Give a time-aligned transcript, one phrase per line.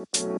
[0.00, 0.32] Assalamualaikum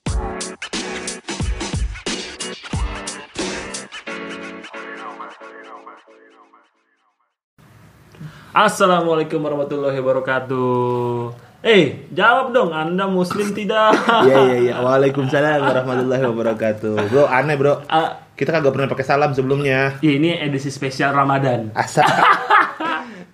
[9.36, 11.28] warahmatullahi wabarakatuh.
[11.60, 14.00] Eh, jawab dong, Anda Muslim tidak?
[14.24, 14.80] Iya iya iya.
[14.80, 17.12] Waalaikumsalam warahmatullahi wabarakatuh.
[17.12, 17.84] Bro, aneh bro.
[18.32, 20.00] Kita kagak pernah pakai salam sebelumnya.
[20.00, 21.68] ya ini edisi spesial Ramadan.
[21.76, 22.08] Asal.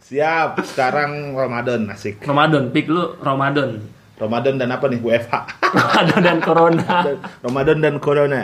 [0.02, 0.58] Siap.
[0.66, 2.27] Sekarang Ramadan asik.
[2.27, 3.95] Ramadan, pik lu Ramadan.
[4.17, 4.98] Ramadan dan apa nih?
[4.98, 5.35] WFH.
[5.62, 6.89] Ramadan dan Corona.
[7.45, 8.43] Ramadan dan Corona.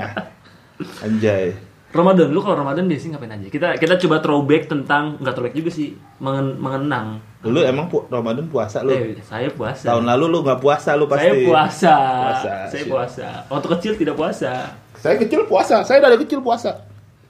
[1.00, 1.56] Anjay.
[1.92, 3.48] Ramadan, lu kalau Ramadan biasanya ngapain aja?
[3.48, 7.20] Kita kita coba throwback tentang nggak throwback juga sih, mengen- mengenang.
[7.42, 8.88] Lu emang pu Ramadan puasa lu?
[8.90, 9.92] Eh, saya puasa.
[9.92, 11.28] Tahun lalu lu nggak puasa lu pasti.
[11.28, 11.94] saya puasa.
[12.16, 12.88] Puasa, Saya siap.
[12.88, 13.26] puasa.
[13.46, 14.52] Waktu kecil tidak puasa.
[14.96, 15.76] Saya kecil puasa.
[15.84, 16.80] Saya dari kecil puasa.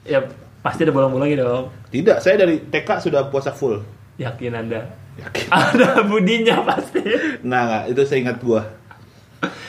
[0.03, 0.23] Ya
[0.59, 1.67] pasti ada bolong-bolongnya dong.
[1.91, 3.83] Tidak, saya dari TK sudah puasa full.
[4.15, 4.87] Yakin Anda?
[5.13, 5.47] Yakin.
[5.69, 7.01] Ada budinya pasti.
[7.41, 8.61] Nah, nggak, itu saya ingat gua.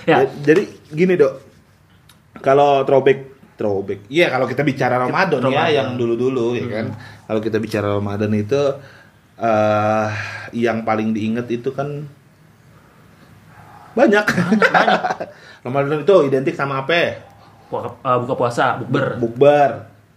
[0.05, 1.41] Ya, Ja- Jadi gini dok,
[2.39, 3.19] kalau throwback,
[3.55, 5.55] throwback, iya kalau kita bicara Ramadan, Ramadan.
[5.55, 6.87] ya yang dulu-dulu ya kan,
[7.25, 8.62] kalau kita bicara Ramadan itu
[9.34, 10.09] eh
[10.55, 12.06] yang paling diinget itu kan
[13.95, 14.25] banyak.
[15.65, 17.19] Ramadan itu identik sama apa?
[17.67, 19.19] Buka, eh, buka puasa, bukber.
[19.19, 19.70] Bukber,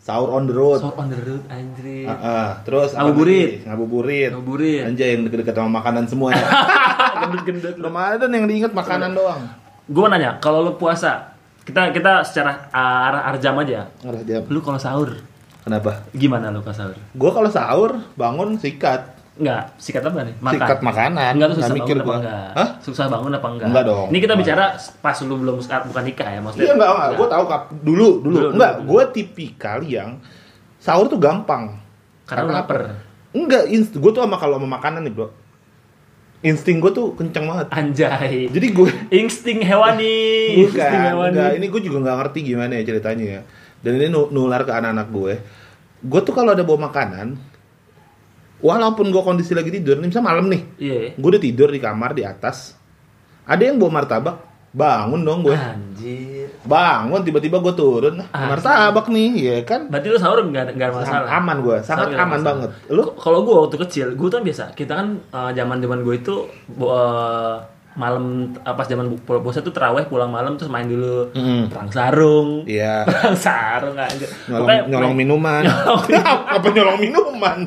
[0.07, 0.79] sahur on the road.
[0.79, 2.07] Sahur on the road, anjir.
[2.07, 2.49] Ah, ah.
[2.63, 3.67] terus Ngabuburit.
[3.67, 4.31] Ngabuburit.
[4.31, 4.83] Ngabuburit.
[4.87, 6.47] Anjay yang deket-deket sama makanan semua ya.
[7.27, 7.75] Gendut-gendut.
[7.83, 9.43] Ramadan yang diinget makanan doang.
[9.91, 11.35] Gue mau nanya, kalau lu puasa,
[11.67, 13.91] kita kita secara uh, arah arah jam aja.
[13.99, 14.41] Ngarah jam.
[14.47, 15.11] Lu kalau sahur,
[15.67, 16.07] Kenapa?
[16.15, 16.97] gimana lu kalau sahur?
[17.11, 19.16] Gue kalau sahur bangun sikat.
[19.37, 20.35] Enggak, sikat apa nih?
[20.41, 20.53] Makan.
[20.57, 21.31] Sikat makanan.
[21.37, 22.17] Enggak tuh susah mikir bangun apa gua.
[22.17, 22.49] enggak?
[22.57, 22.69] Hah?
[22.81, 23.67] Susah bangun apa enggak?
[23.69, 24.07] Enggak dong.
[24.09, 24.41] Ini kita Enggak.
[24.49, 24.65] bicara
[24.97, 26.65] pas lu belum bukan nikah ya, maksudnya.
[26.65, 27.09] Iya enggak, enggak.
[27.13, 28.35] Gue tahu kap dulu, dulu.
[28.41, 28.87] Dulu, enggak, dulu.
[28.89, 30.09] gue tipikal yang
[30.81, 31.63] sahur tuh gampang.
[32.25, 32.77] Karena lu lapar.
[33.31, 35.27] Enggak, gue tuh sama kalau sama makanan nih, Bro.
[36.45, 37.67] Insting gue tuh kenceng banget.
[37.73, 38.45] Anjay.
[38.49, 40.17] Jadi gue Insting hewani.
[40.65, 41.33] Insting bukan, hewani.
[41.33, 41.51] enggak.
[41.57, 43.41] Ini gue juga nggak ngerti gimana ya ceritanya ya.
[43.81, 45.33] Dan ini nu- nular ke anak-anak gue.
[46.05, 47.41] Gue tuh kalau ada bawa makanan,
[48.59, 50.99] walaupun gue kondisi lagi tidur, nih misalnya malam nih, Iya.
[51.13, 52.73] gue udah tidur di kamar di atas.
[53.43, 54.35] Ada yang bawa martabak,
[54.69, 55.55] bangun dong gue.
[55.55, 56.49] Anjir.
[56.59, 58.49] bangun tiba-tiba gue turun Ah.
[58.49, 61.29] martabak nih ya kan Berarti lu sahur enggak ada masalah.
[61.33, 64.71] aman gue sangat Sahur nggak aman banget lu Kalau gue waktu kecil, gue tuh biasa.
[64.71, 66.43] Kita kan zaman zaman gue itu
[66.77, 67.55] uh,
[67.93, 68.23] malam
[68.57, 71.71] uh, pas zaman bu- puasa tuh teraweh pulang malam terus main dulu Mm.
[71.71, 72.47] perang sarung.
[72.63, 74.27] Iya Perang sarung aja.
[74.45, 75.63] nyolong, nyolong minuman
[76.53, 77.57] apa nyolong minuman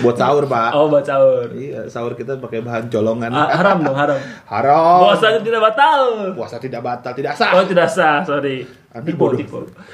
[0.00, 1.48] buat sahur pak Oh, buat sahur.
[1.52, 4.18] iya sahur kita pakai bahan colongan Ah, haram dong, haram.
[4.44, 6.00] haram Puasanya tidak batal.
[6.32, 8.64] puasa tidak batal tidak sah Oh, tidak sah, sorry.
[8.90, 9.38] Nanti bodoh.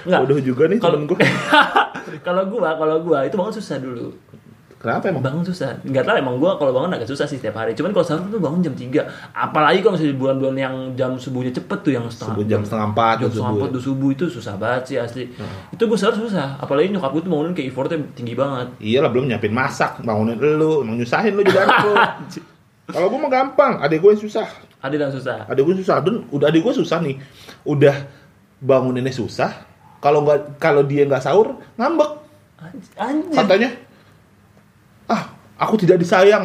[0.05, 1.19] bodoh juga nih Kalau gue
[2.27, 4.15] kalau gua, kalau gua itu bangun susah dulu.
[4.87, 5.83] Kenapa emang Bangun susah.
[5.83, 7.75] Enggak tahu emang gua kalau bangun agak susah sih setiap hari.
[7.75, 9.03] Cuman kalau sahur tuh bangun jam 3.
[9.35, 13.17] Apalagi kalau misalnya bulan-bulan yang jam subuhnya cepet tuh yang setengah subuh jam setengah empat
[13.19, 15.25] jam setengah subuh empat tuh subuh itu susah banget sih asli.
[15.69, 16.57] Itu gue sahur susah.
[16.57, 18.71] Apalagi nyokap gue tuh bangunin kayak effortnya tinggi banget.
[18.79, 21.95] Iya lah belum nyiapin masak, bangunin lu, emang nyusahin lu jadi anak lu.
[22.95, 24.47] Kalau gue mah gampang, adik gue yang susah.
[24.79, 25.51] Ada yang susah.
[25.51, 27.19] Adik gue susah, dan udah adik gue susah nih.
[27.67, 28.07] Udah
[28.63, 29.51] banguninnya susah.
[29.99, 32.11] Kalau nggak kalau dia nggak sahur, ngambek.
[32.57, 33.35] Anj- Anjir.
[33.35, 33.69] Katanya,
[35.07, 35.23] ah
[35.57, 36.45] aku tidak disayang,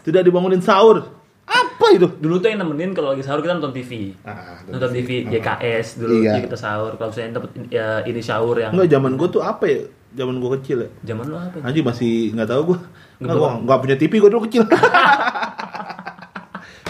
[0.00, 1.02] tidak dibangunin sahur.
[1.42, 2.06] Apa itu?
[2.16, 4.14] Dulu tuh yang nemenin kalau lagi sahur kita nonton TV.
[4.22, 6.38] Ah, Nonton TV YKS dulu Iya.
[6.40, 6.94] kita sahur.
[6.94, 9.80] Kalau misalnya dapet ya, ini sahur yang Enggak, zaman gue tuh apa ya?
[10.12, 10.88] Zaman gue kecil ya.
[11.04, 11.58] zaman lu apa?
[11.60, 12.78] Anjing masih nggak tahu gue.
[13.20, 14.62] Nggak, gue nggak punya TV gue dulu kecil.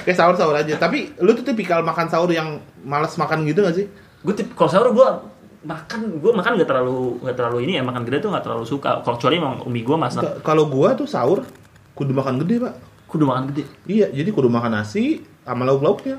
[0.03, 0.75] Kayak sahur sahur aja.
[0.77, 3.87] Tapi lu tuh tipikal makan sahur yang malas makan gitu gak sih?
[4.21, 5.09] Gue tip kalau sahur gue
[5.63, 8.99] makan gue makan gak terlalu nggak terlalu ini ya makan gede tuh nggak terlalu suka.
[9.01, 11.47] Kalau kecuali emang umi gue masak Ka- Kalau gua tuh sahur
[11.93, 12.75] kudu makan gede pak.
[13.05, 13.69] kudu makan gede.
[13.85, 16.17] Iya, jadi kudu makan nasi sama lauk lauknya.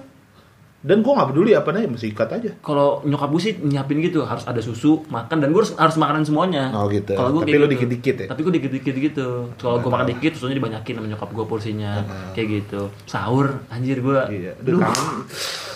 [0.77, 2.51] Dan gua nggak peduli apa nih, mesti ikat aja.
[2.59, 6.21] Kalau nyokap gue sih nyiapin gitu harus ada susu makan dan gue harus, harus makanan
[6.21, 6.69] semuanya.
[6.69, 7.15] Oh, gitu.
[7.15, 7.73] Kalau gue Tapi lu gitu.
[7.73, 8.27] dikit-dikit ya?
[8.27, 9.27] Tapi gue dikit-dikit gitu.
[9.55, 12.91] Kalau gue makan dikit, susunya dibanyakin sama nyokap gue porsinya kayak gitu.
[13.07, 14.19] Sahur, anjir gue.
[14.29, 15.07] Iya, aduh kangen.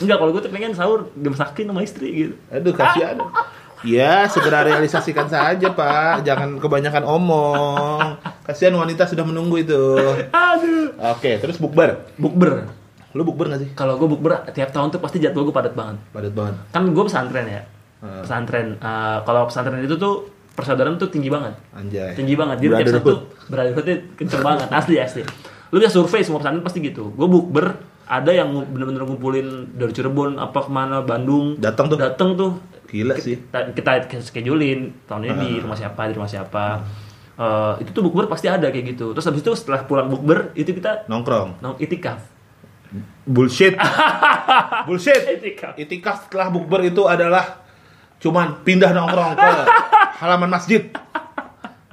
[0.03, 2.33] Enggak, kalau gue tuh pengen sahur dimasakin sama istri gitu.
[2.51, 3.15] Aduh kasihan.
[3.85, 6.25] Ya, segera realisasikan saja, Pak.
[6.25, 8.17] Jangan kebanyakan omong.
[8.41, 9.77] Kasihan wanita sudah menunggu itu.
[10.33, 10.97] Aduh.
[11.13, 12.09] Oke, terus bukber.
[12.17, 12.65] Bukber.
[13.13, 13.69] Lu bukber gak sih?
[13.77, 16.01] Kalau gue bukber tiap tahun tuh pasti jadwal gue padat banget.
[16.09, 16.55] Padat banget.
[16.73, 17.61] Kan gue pesantren ya.
[18.01, 18.77] Pesantren.
[18.81, 20.25] Eh, kalau pesantren itu tuh
[20.57, 21.53] persaudaraan tuh tinggi banget.
[21.69, 22.17] Anjay.
[22.17, 23.19] tinggi banget jadi tiap Brotherhood.
[23.21, 25.21] satu brotherhoodnya kenceng banget asli asli
[25.69, 27.77] lu bisa survei semua pesantren pasti gitu gue bukber
[28.07, 31.97] ada yang bener-bener ngumpulin dari Cirebon apa ke mana Bandung Datang tuh.
[31.97, 32.51] datang tuh
[32.87, 33.35] Gila sih.
[33.37, 33.89] kita, kita
[34.23, 36.65] schedulein tahun ini di rumah siapa di rumah siapa
[37.37, 40.73] Eh, itu tuh bukber pasti ada kayak gitu terus habis itu setelah pulang bukber itu
[40.73, 41.61] kita Nongkrong.
[41.61, 42.17] nong itikaf
[43.21, 43.75] Bullshit.
[44.87, 45.21] Bullshit.
[45.29, 45.75] Itikaf.
[45.75, 47.61] Itikaf setelah bukber itu adalah
[48.17, 49.51] cuman pindah nongkrong ke
[50.17, 50.87] halaman masjid.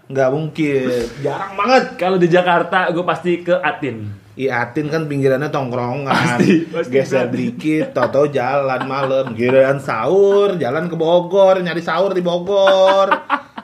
[0.06, 0.86] Nggak mungkin.
[1.20, 1.98] Jarang banget.
[1.98, 4.06] Kalau di Jakarta gue pasti ke Atin.
[4.34, 7.38] Iatin kan pinggirannya tongkrongan, Pasti, pasti geser berarti.
[7.38, 13.14] dikit, toto jalan malam, giliran sahur, jalan ke Bogor, nyari sahur di Bogor.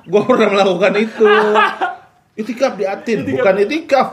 [0.06, 1.26] Gue pernah melakukan itu.
[2.38, 3.34] Itikaf di Atin, Itikaf.
[3.34, 4.06] bukan itikaf.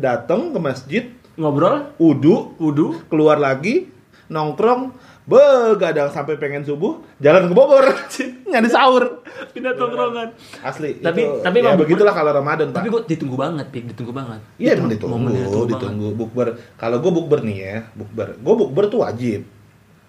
[0.00, 1.04] Datang ke masjid,
[1.36, 3.92] Ngobrol, udu, wudhu, keluar lagi,
[4.26, 4.90] nongkrong,
[5.28, 7.84] begadang sampai pengen subuh, jalan ke Bogor,
[8.50, 9.20] nyari sahur.
[9.52, 10.32] pindah tongkrongan.
[10.58, 10.96] Asli.
[10.98, 12.80] Tapi- itu, tapi ya begitulah kalau Ramadan, Pak.
[12.80, 13.92] Tapi gue ditunggu banget, Pik.
[13.92, 14.40] Ditunggu banget.
[14.56, 16.48] Iya emang ditunggu, ditunggu ditunggu, bukber.
[16.74, 18.40] Kalau gue bukber nih ya, bukber.
[18.40, 19.44] Gue bukber tuh wajib,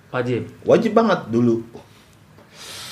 [0.09, 0.47] Wajib.
[0.63, 1.67] wajib banget dulu.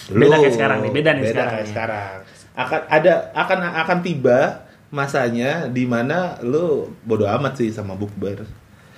[0.07, 1.71] Beda kayak sekarang nih, beda nih beda sekarang kayak nih.
[1.71, 2.15] sekarang.
[2.53, 4.39] Akan ada akan akan tiba
[4.87, 8.43] masanya di mana lu bodo amat sih sama bukber.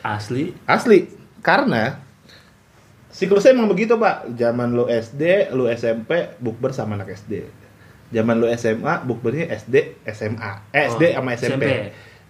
[0.02, 0.54] Asli.
[0.66, 1.10] Asli,
[1.40, 1.98] karena
[3.20, 4.32] siklusnya emang begitu pak.
[4.34, 7.44] Zaman lu SD, lu SMP, bukber sama anak SD.
[8.10, 10.72] Zaman lu SMA, bukbernya SD, SMA.
[10.72, 11.64] Eh, Oh, SD sama SMP.
[11.68, 11.68] SMP.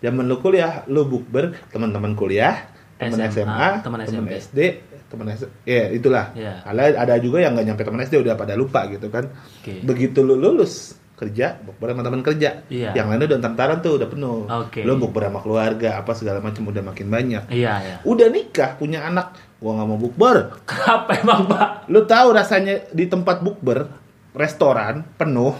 [0.01, 4.00] Zaman lu kuliah, lu bukber teman-teman kuliah, teman SMA, SMA, teman.
[4.27, 4.59] SD,
[5.07, 5.44] teman SD.
[5.63, 6.33] Ya, itulah.
[6.33, 6.65] Iya.
[6.65, 9.30] Ada juga yang nggak nyampe teman SD udah pada lupa gitu kan.
[9.62, 9.83] Oke.
[9.86, 12.63] Begitu lu lulus kerja, bukber sama teman kerja.
[12.71, 12.95] Iya.
[12.95, 14.39] Yang lainnya udah tentaran tuh udah penuh.
[14.47, 14.88] Oke.
[14.88, 17.95] Lu bukber sama keluarga, apa segala macam udah makin banyak Iya, iya.
[18.07, 21.67] udah nikah punya anak gua nggak mau bukber Kenapa emang, Pak?
[21.88, 23.91] lu tahu rasanya di tempat bukber
[24.31, 25.51] restoran penuh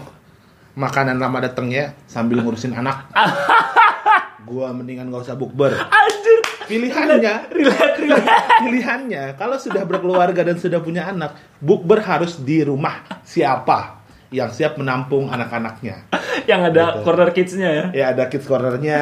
[0.72, 3.10] makanan lama datangnya sambil ngurusin anak
[4.42, 6.40] gua mendingan gak usah bukber Anjir.
[6.64, 8.28] pilihannya Relate, relate.
[8.62, 14.00] pilihannya kalau sudah berkeluarga dan sudah punya anak bukber harus di rumah siapa
[14.30, 16.06] yang siap menampung anak-anaknya
[16.42, 17.02] Yang ada Gitu.
[17.02, 17.86] corner kids-nya ya.
[17.92, 19.00] ya ada kids cornernya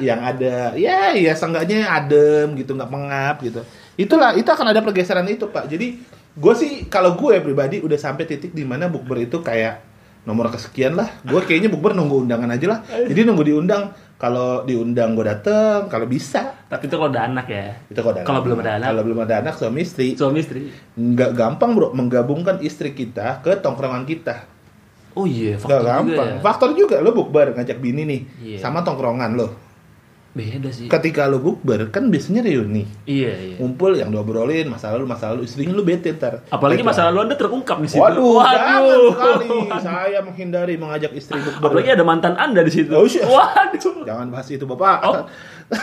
[0.00, 3.60] yang ada ya ya seenggaknya adem gitu nggak pengap gitu
[3.98, 5.98] itulah itu akan ada pergeseran itu pak jadi
[6.32, 9.82] gue sih kalau gue pribadi udah sampai titik di mana bukber itu kayak
[10.22, 15.14] nomor kesekian lah gue kayaknya bukber nunggu undangan aja lah jadi nunggu diundang kalau diundang
[15.14, 17.70] gue dateng kalau bisa Tapi itu kalau udah anak ya.
[17.86, 18.86] itu kalau ada Kalau belum ada anak.
[18.86, 20.68] kalau belum ada anak suami istri Suami istri.
[20.94, 24.46] nggak gampang bro menggabungkan istri kita ke tongkrongan kita
[25.14, 26.38] Oh iya, nggak faktor juga gampang ya.
[26.38, 28.58] faktor juga lo bukber ngajak bini nih Iya.
[28.60, 29.48] sama tongkrongan lo
[30.38, 30.86] Beda sih.
[30.86, 33.56] ketika lu bukber kan biasanya reuni Iya, iya.
[33.58, 36.94] ngumpul yang diobrolin masa lalu masa lalu istrinya lu bete ntar Apalagi Baiklah.
[36.94, 37.98] masa lalu Anda terungkap di situ.
[37.98, 39.48] waduh, jangan sekali
[39.82, 42.92] saya menghindari mengajak istri bukber Apalagi ada mantan Anda di situ.
[42.92, 43.26] Oh, shit.
[43.26, 44.06] Waduh.
[44.06, 45.26] jangan bahas itu bapak Oh.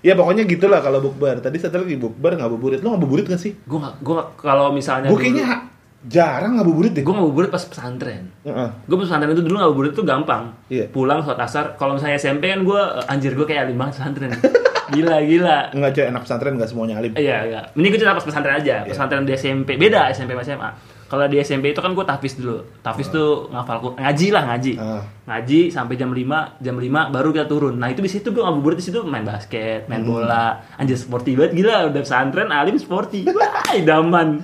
[0.00, 3.80] ya pokoknya gitulah kalau bukber tadi satu lagi bukber ngabuburit lu ngabuburit gak sih Gue
[3.80, 5.66] gak, gue kalau misalnya gue kayaknya
[6.04, 8.28] jarang ngabuburit deh gue ngabuburit pas pesantren.
[8.44, 8.68] Heeh.
[8.84, 10.52] Gue pas pesantren itu dulu ngabuburit itu gampang.
[10.68, 10.92] Iya.
[10.92, 11.64] Pulang sholat asar.
[11.74, 14.30] Kalau misalnya SMP kan gue anjir gue kayak alim banget pesantren.
[14.86, 15.58] gila gila.
[15.74, 17.60] nggak cuy anak pesantren nggak semuanya alim Iya iya.
[17.74, 18.84] Ini gue cerita pas pesantren aja.
[18.84, 18.90] Iya.
[18.92, 20.70] Pesantren di SMP beda SMP sama SMA.
[21.06, 22.66] Kalau di SMP itu kan gue tahfiz dulu.
[22.82, 24.72] Tahfiz tuh ngafal ngaji lah ngaji.
[24.74, 25.02] Ah.
[25.26, 27.78] Ngaji sampai jam 5, jam 5 baru kita turun.
[27.78, 30.10] Nah, itu di situ gue ngabuburit di situ main basket, main Hmm.
[30.10, 30.66] bola.
[30.74, 33.22] Anjir sporty banget gila udah pesantren alim sporty.
[33.30, 34.42] Wah, idaman.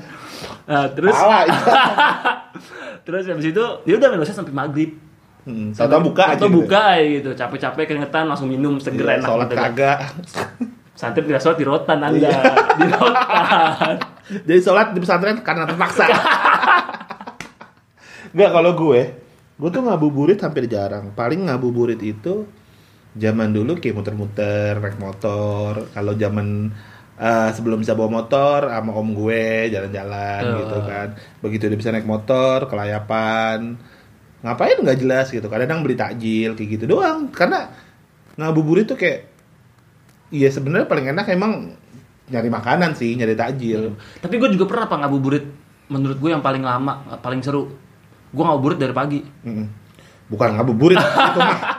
[0.63, 1.63] Nah, terus Salah itu.
[3.07, 4.91] terus habis itu ya udah basket sampai maghrib.
[5.43, 6.59] Hmm, tahu buka aja Atau gitu.
[6.63, 7.31] buka aja gitu.
[7.35, 9.65] Capek-capek keringetan langsung minum seger Iya, enak sholat gitu kan.
[9.75, 9.99] kagak
[10.93, 12.29] Santri tidak sholat di rotan Anda.
[12.31, 12.41] Iya.
[12.79, 13.95] Di rotan.
[14.47, 16.07] Jadi sholat di pesantren karena terpaksa.
[18.33, 19.01] Enggak kalau gue,
[19.59, 21.13] gue tuh ngabuburit hampir jarang.
[21.13, 22.47] Paling ngabuburit itu
[23.13, 25.91] zaman dulu kayak muter-muter naik motor.
[25.91, 26.71] Kalau zaman
[27.17, 30.59] eh, sebelum bisa bawa motor sama om gue jalan-jalan Oh.
[30.65, 31.09] gitu kan.
[31.41, 33.77] Begitu udah bisa naik motor, kelayapan.
[34.43, 35.47] Ngapain nggak jelas gitu.
[35.47, 37.31] Kadang beli takjil kayak gitu doang.
[37.31, 37.71] Karena
[38.37, 39.29] ngabuburit tuh kayak
[40.33, 41.77] Iya sebenarnya paling enak emang
[42.33, 43.93] nyari makanan sih, nyari takjil.
[44.17, 45.45] Tapi gue juga pernah apa ngabuburit
[45.93, 47.69] menurut gue yang paling lama, paling seru.
[48.33, 49.21] Gue ngabuburit dari pagi.
[49.21, 49.67] Mm-mm.
[50.33, 51.61] Bukan ngabuburit itu mah.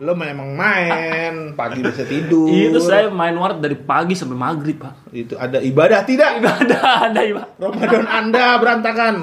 [0.00, 2.48] Lo memang main, pagi bisa tidur.
[2.48, 5.12] Itu saya main warnet dari pagi sampai maghrib pak.
[5.12, 6.40] Itu ada ibadah tidak?
[6.40, 7.52] Ibadah ada ibadah.
[7.58, 9.14] Ramadan Anda berantakan.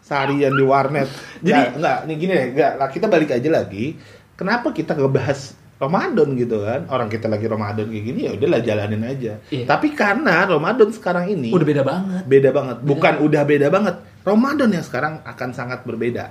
[0.00, 1.08] Seharian di warnet.
[1.38, 2.72] Jadi- Jadi enggak, nih gini deh, enggak.
[2.76, 3.96] Lah kita balik aja lagi.
[4.36, 6.84] Kenapa kita ngebahas Ramadan gitu kan?
[6.86, 9.32] Orang kita lagi Ramadan kayak gini ya udahlah jalanin aja.
[9.48, 9.64] Iya.
[9.64, 12.22] Tapi karena Ramadan sekarang ini Udah beda banget.
[12.28, 12.76] beda banget.
[12.84, 13.96] Bukan udah beda banget.
[14.20, 16.28] Ramadan yang sekarang akan sangat berbeda.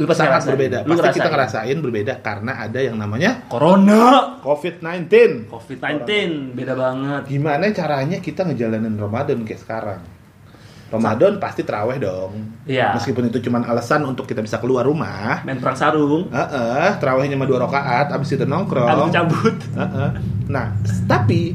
[0.00, 0.50] Lu pasti sangat ngerasain.
[0.56, 0.78] berbeda.
[0.88, 1.76] Lu Pasti kita ngerasain.
[1.76, 4.40] berbeda karena ada yang namanya Corona.
[4.40, 5.12] COVID-19.
[5.52, 6.08] COVID-19
[6.56, 7.22] beda banget.
[7.28, 10.00] Gimana caranya kita ngejalanin Ramadan kayak sekarang?
[10.90, 12.50] Ramadan pasti teraweh dong.
[12.66, 12.98] Iya.
[12.98, 15.46] Meskipun itu cuma alasan untuk kita bisa keluar rumah.
[15.46, 16.26] Main perang sarung.
[16.34, 18.90] Heeh, terawihnya cuma dua rakaat, abis itu nongkrong.
[18.90, 19.54] Aku cabut.
[19.78, 20.10] Heeh.
[20.50, 20.74] Nah,
[21.06, 21.54] tapi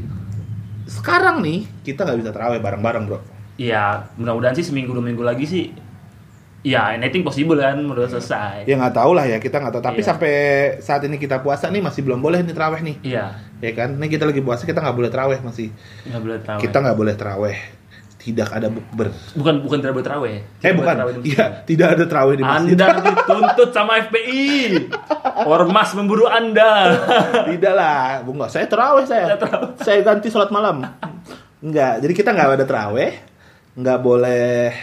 [0.88, 3.20] sekarang nih kita nggak bisa terawih bareng-bareng bro.
[3.60, 5.64] Ya, mudah-mudahan sih seminggu dua minggu lagi sih.
[6.66, 8.66] Ya, anything possible kan, udah selesai.
[8.66, 9.84] Ya nggak tahu lah ya kita nggak tahu.
[9.84, 10.08] Tapi Iya.
[10.10, 10.32] sampai
[10.82, 12.96] saat ini kita puasa nih masih belum boleh nih terawih nih.
[13.06, 13.94] Iya, Ya kan?
[13.94, 15.70] Nih kita lagi puasa kita nggak boleh terawih masih.
[16.02, 16.58] nggak boleh tahu.
[16.58, 17.56] Kita nggak boleh terawih.
[18.18, 19.14] Tidak ada bukber.
[19.32, 20.36] bukan bukan tidak boleh terawih.
[20.58, 20.94] Eh bukan.
[21.22, 22.74] Iya, tidak ada terawih di masjid.
[22.74, 24.42] Anda dituntut sama FPI.
[25.46, 26.98] Ormas memburu Anda.
[27.46, 28.50] Tidak lah, bu nggak.
[28.50, 29.30] Saya terawih saya.
[29.30, 29.70] Saya terawih.
[29.78, 30.82] Saya ganti sholat malam.
[31.62, 32.02] Enggak.
[32.02, 33.14] Jadi kita nggak ada terawih,
[33.72, 34.74] nggak boleh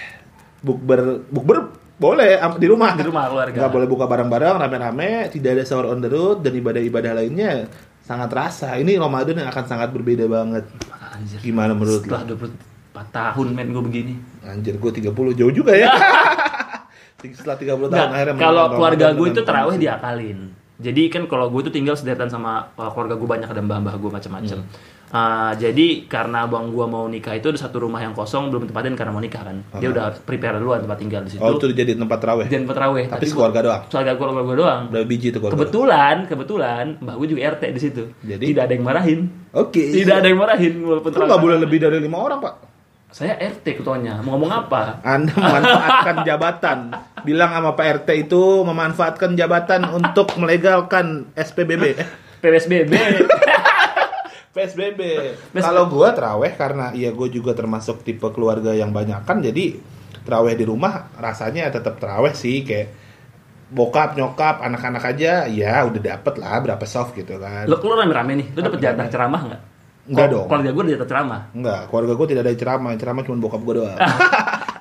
[0.63, 1.57] bukber, bukber
[1.99, 2.97] boleh di rumah.
[2.97, 3.57] Di rumah keluarga.
[3.59, 5.29] Nggak boleh buka bareng-bareng, rame-rame.
[5.29, 7.69] Tidak ada sahur on the road dan ibadah-ibadah lainnya
[8.03, 8.75] sangat terasa.
[8.75, 10.65] Ini Ramadan yang akan sangat berbeda banget.
[11.13, 11.39] Anjir.
[11.39, 12.17] Gimana menurut lo?
[12.17, 12.25] Setelah
[12.97, 14.13] 24 tahun men gue begini.
[14.43, 15.91] Anjir, gue 30 jauh juga ya.
[17.23, 20.39] Setelah 30 tahun Nggak, akhirnya kalau keluarga gue itu terawih diakalin.
[20.83, 24.11] Jadi kan kalau gue itu tinggal sederetan sama uh, keluarga gue banyak ada mbah-mbah gue
[24.11, 24.59] macam-macam.
[24.59, 24.92] Hmm.
[25.13, 28.97] Uh, jadi karena abang gue mau nikah itu ada satu rumah yang kosong belum tempatin
[28.97, 29.61] karena mau nikah kan.
[29.77, 29.93] Dia Ah.
[29.93, 31.41] udah prepare duluan tempat tinggal di situ.
[31.45, 32.49] Oh, itu jadi tempat terawih.
[32.49, 33.05] Dan tempat terawih.
[33.05, 33.81] Tapi keluarga doang.
[33.87, 34.81] Keluarga keluarga gue doang.
[34.89, 35.53] Berapa biji itu keluarga?
[35.55, 38.03] Kebetulan, kebetulan mbah gue juga RT di situ.
[38.25, 38.43] Jadi?
[38.49, 39.19] tidak ada yang marahin.
[39.53, 39.83] Oke.
[39.93, 42.53] Tidak ada yang marahin walaupun Itu nggak boleh lebih dari lima orang, Pak.
[43.13, 44.17] Saya RT ketuanya.
[44.17, 44.97] Mau ngomong apa?
[45.05, 46.77] Anda memanfaatkan jabatan.
[47.21, 52.01] Bilang sama Pak RT itu memanfaatkan jabatan untuk melegalkan SPBB.
[52.41, 52.91] PSBB.
[54.53, 55.01] PSBB.
[55.51, 59.81] Kalau gua teraweh karena iya gue juga termasuk tipe keluarga yang banyak kan jadi
[60.21, 62.93] teraweh di rumah rasanya tetap teraweh sih kayak
[63.67, 68.37] bokap nyokap anak-anak aja ya udah dapet lah berapa soft gitu kan Lo keluar rame-rame
[68.37, 68.47] nih.
[68.53, 69.61] Lo dapet jatah ceramah nggak?
[70.03, 70.45] Enggak dong.
[70.45, 71.41] Keluarga gue ada jatah ceramah.
[71.51, 73.97] enggak keluarga gue tidak ada ceramah ceramah cuma bokap gue doang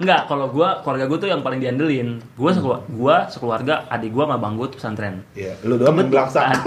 [0.02, 2.18] Enggak, kalau gua keluarga gue tuh yang paling diandelin.
[2.34, 5.22] Gua sekelu- gua sekeluarga, adik gua sama abang gue tuh pesantren.
[5.30, 6.58] ya lu doang yang belakang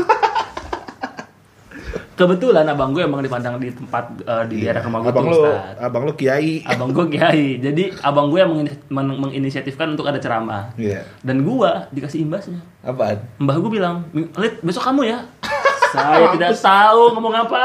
[2.15, 5.41] Kebetulan abang gue emang dipandang di tempat eh, di daerah rumah gue abang tuh lu
[5.45, 5.75] Ustaz.
[5.77, 7.59] abang lu kiai Abang gue kiai.
[7.59, 10.71] Jadi abang gue yang mengini- men- menginisiatifkan untuk ada ceramah.
[10.75, 11.03] Iya.
[11.19, 12.63] Dan gua dikasih imbasnya.
[12.81, 15.19] apaan Mbah gue bilang, "Lid, besok kamu ya."
[15.91, 17.63] Saya tidak tahu ngomong apa.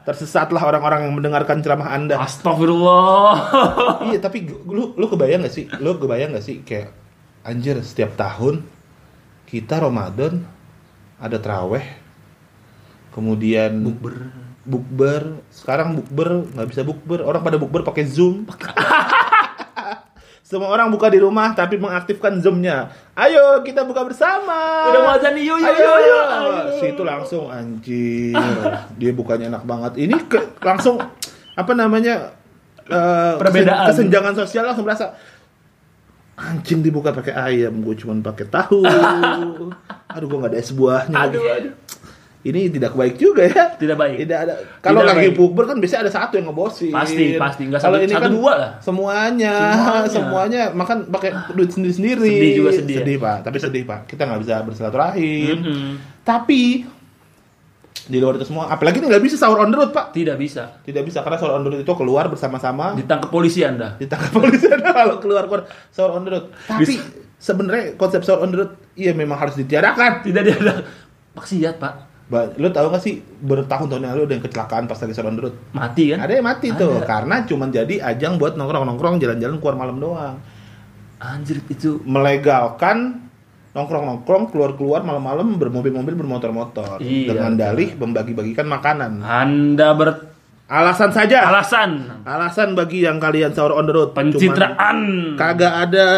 [0.00, 3.32] tersesatlah orang-orang yang mendengarkan ceramah anda Astagfirullah.
[4.08, 6.90] iya tapi lu lu kebayang gak sih lu kebayang gak sih kayak
[7.40, 8.64] anjir setiap tahun
[9.44, 10.40] kita Ramadan
[11.16, 11.84] ada traweh
[13.10, 14.14] kemudian Bukber.
[14.62, 18.46] bukber sekarang bukber nggak bisa bukber orang pada bukber pakai zoom
[20.42, 25.32] semua orang buka di rumah tapi mengaktifkan zoomnya ayo kita buka bersama Udah mau azan
[25.32, 26.54] nih, yuk, yuk, ayo, yuk, ayo.
[26.76, 28.34] situ langsung anjir
[28.92, 30.98] dia bukannya enak banget ini ke, langsung
[31.52, 32.34] apa namanya
[32.82, 33.86] eh, Perbedaan.
[33.86, 35.14] kesen- kesenjangan sosial langsung berasa
[36.34, 38.82] anjing dibuka pakai ayam gue cuma pakai tahu
[40.10, 41.14] aduh gue nggak ada es buahnya.
[41.20, 41.74] Aduh, aduh.
[42.42, 44.16] Ini tidak baik juga ya Tidak baik.
[44.20, 45.36] tidak ada kalau lagi baik.
[45.36, 47.62] bukber kan biasanya ada satu yang ngebosin Pasti, pasti.
[47.64, 48.70] Nggak kalau satu- ini satu kan dua lah.
[48.80, 50.08] semuanya Semuanya.
[50.08, 53.00] semuanya makan pakai duit sendiri sendiri Sedih juga sedih ya.
[53.00, 55.90] sedih pak tapi sedih pak kita nggak bisa bersilaturahim Mhm.
[56.22, 56.62] tapi
[58.02, 60.80] di luar itu semua apalagi ini nggak bisa sahur on the road pak Tidak bisa.
[60.80, 63.94] tidak bisa karena sahur on the road itu keluar bersama-sama Ditangkap polisi Anda.
[63.96, 64.64] ditangkap polisi
[64.96, 66.96] kalau keluar keluar sahur on the road tapi
[67.36, 70.74] sebenarnya konsep sahur on the road iya memang harus ditiadakan Tidak ada.
[71.30, 72.09] Maksiat, Pak.
[72.30, 75.42] Lo tau gak sih bertahun-tahun yang lalu ada yang kecelakaan pas lagi sahur on the
[75.50, 76.18] road Mati kan?
[76.22, 77.06] ada yang mati tuh Ada.
[77.10, 80.38] karena cuma jadi ajang buat nongkrong-nongkrong jalan-jalan keluar malam doang.
[81.18, 83.28] Anjir itu melegalkan
[83.74, 87.02] nongkrong-nongkrong keluar-keluar malam-malam bermobil-mobil bermotor-motor.
[87.02, 89.20] Iya, dengan dalih membagi-bagikan makanan.
[89.22, 89.90] Anda
[90.70, 91.50] alasan saja.
[91.50, 91.90] Beralasan
[92.22, 94.14] alasan bagi yang kalian sahur on the road.
[94.14, 94.98] Cuman pencitraan.
[95.34, 96.08] kagak ada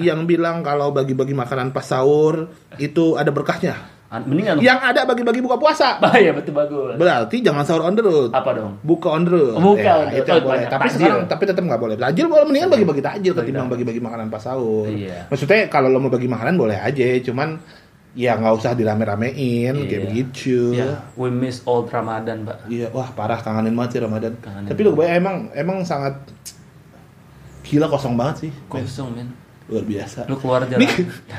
[0.00, 2.48] yang bilang kalau bagi-bagi makanan pas sahur
[2.80, 3.76] itu ada berkahnya
[4.12, 6.94] Mendingan yang ada bagi-bagi buka puasa bahaya betul bagus.
[6.94, 8.76] berarti jangan sahur on the road Apa dong?
[8.80, 9.52] buka on the road.
[9.54, 10.18] Oh, buka Ya, on the road.
[10.18, 10.64] itu Oh, boleh.
[10.66, 10.96] Tapi Takjil.
[11.00, 11.96] sekarang tapi tetap nggak boleh.
[11.96, 14.84] Takjil boleh mendingan bagi-bagi takjil Bagi ketimbang bagi-bagi makanan pas sahur.
[14.86, 15.26] Iya.
[15.26, 17.56] Maksudnya kalau lo mau bagi makanan boleh aja, cuman
[18.12, 19.32] ya nggak usah dirame-ramein
[19.78, 20.04] kayak Iya.
[20.04, 20.76] begitu.
[20.76, 22.68] Ya, we miss old Ramadan, Pak.
[22.68, 24.36] Iya, wah parah kangenin banget sih Ramadan.
[24.36, 26.20] Kangenin Tapi lo kebayang emang emang sangat
[27.62, 28.50] gila kosong banget sih.
[28.52, 28.84] Men.
[28.84, 29.28] Kosong, men.
[29.66, 30.26] Luar biasa.
[30.26, 30.80] Lu keluar jalan.
[30.80, 30.90] Nih,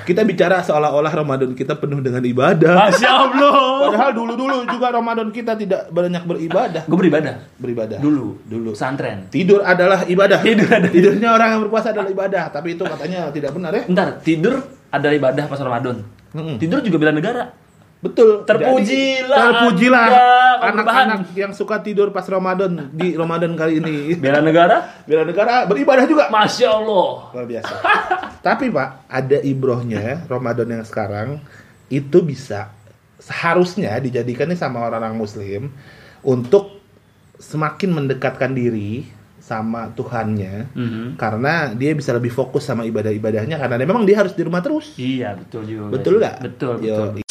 [0.04, 2.88] kita bicara seolah-olah Ramadan kita penuh dengan ibadah.
[2.88, 3.56] Masya Allah.
[3.84, 6.84] Padahal dulu-dulu juga Ramadan kita tidak banyak beribadah.
[6.86, 7.98] Gue beribadah Beribadah.
[8.00, 8.40] dulu.
[8.44, 8.72] Dulu.
[8.72, 9.28] Pesantren.
[9.28, 10.40] Tidur adalah ibadah.
[10.40, 13.84] Tidur adalah- Tidurnya orang yang berpuasa adalah ibadah, tapi itu katanya tidak benar ya.
[13.86, 14.56] Bentar, tidur
[14.88, 15.96] ada ibadah pas Ramadan.
[16.34, 16.58] Mm-mm.
[16.58, 17.63] Tidur juga bela negara.
[18.04, 18.44] Betul.
[18.44, 20.08] Terpujilah Jadi, terpujilah
[20.60, 24.20] anak-anak yang suka tidur pas Ramadan di Ramadan kali ini.
[24.20, 25.08] Bela negara?
[25.08, 26.28] Bela negara beribadah juga.
[26.28, 27.32] Masya Allah.
[27.32, 27.74] Luar biasa.
[28.48, 31.40] tapi Pak, ada ibrohnya Ramadan yang sekarang
[31.88, 32.76] itu bisa
[33.18, 35.72] seharusnya dijadikan nih sama orang-orang muslim
[36.22, 36.84] untuk
[37.40, 39.08] semakin mendekatkan diri
[39.40, 41.06] sama Tuhannya Mhm.
[41.20, 44.96] karena dia bisa lebih fokus sama ibadah-ibadahnya karena memang dia harus di rumah terus.
[44.96, 45.92] Iya betul juga.
[45.92, 46.36] Betul nggak?
[46.40, 47.23] Betul Yo, betul.